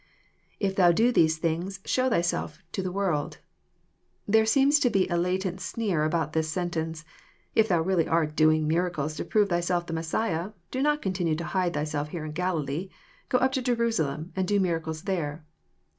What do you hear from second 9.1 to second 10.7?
to prove Thyself the Messiah,